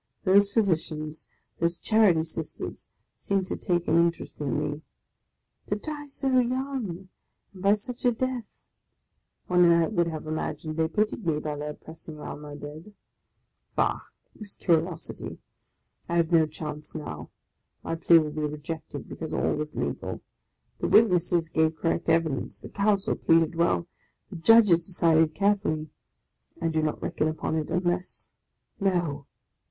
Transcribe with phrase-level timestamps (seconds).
[0.23, 1.27] Those Physicians,
[1.59, 4.81] those Charity Sisters seemed to take an interest in me."
[5.67, 7.09] To die so young!
[7.53, 8.45] and by such a death!"
[9.45, 12.95] One would have imagined they pitied me by their pressing round my bed.
[13.75, 14.01] Bah!
[14.33, 15.37] it was curiosity!
[16.09, 17.29] I have no chance now!
[17.83, 20.19] My plea will be rejected, because all was legal;
[20.79, 23.85] the witnesses gave correct evidence, the counsel pleaded well,
[24.31, 25.91] the Judges decided carefully.
[26.59, 28.29] I do not reckon upon it, unless—
[28.79, 29.27] No